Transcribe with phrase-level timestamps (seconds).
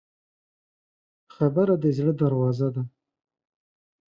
[1.35, 2.83] خبره د زړه دروازه ده.